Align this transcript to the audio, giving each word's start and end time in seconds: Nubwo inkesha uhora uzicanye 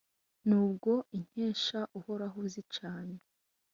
Nubwo 0.47 0.91
inkesha 1.17 1.79
uhora 1.99 2.27
uzicanye 2.43 3.19